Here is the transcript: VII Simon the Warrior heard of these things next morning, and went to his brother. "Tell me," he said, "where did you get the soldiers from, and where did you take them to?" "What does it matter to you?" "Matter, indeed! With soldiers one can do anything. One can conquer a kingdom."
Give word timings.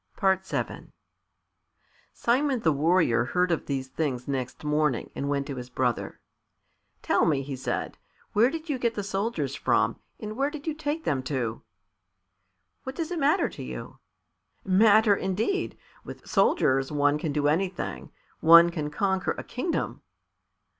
VII 0.19 0.87
Simon 2.11 2.59
the 2.61 2.71
Warrior 2.71 3.25
heard 3.25 3.51
of 3.51 3.67
these 3.67 3.87
things 3.87 4.27
next 4.27 4.63
morning, 4.63 5.11
and 5.13 5.29
went 5.29 5.45
to 5.45 5.57
his 5.57 5.69
brother. 5.69 6.19
"Tell 7.03 7.23
me," 7.27 7.43
he 7.43 7.55
said, 7.55 7.99
"where 8.33 8.49
did 8.49 8.67
you 8.67 8.79
get 8.79 8.95
the 8.95 9.03
soldiers 9.03 9.53
from, 9.53 9.99
and 10.19 10.35
where 10.35 10.49
did 10.49 10.65
you 10.65 10.73
take 10.73 11.03
them 11.03 11.21
to?" 11.29 11.61
"What 12.81 12.95
does 12.95 13.11
it 13.11 13.19
matter 13.19 13.47
to 13.49 13.61
you?" 13.61 13.99
"Matter, 14.65 15.15
indeed! 15.15 15.77
With 16.03 16.27
soldiers 16.27 16.91
one 16.91 17.19
can 17.19 17.31
do 17.31 17.47
anything. 17.47 18.11
One 18.39 18.71
can 18.71 18.89
conquer 18.89 19.35
a 19.37 19.43
kingdom." 19.43 20.01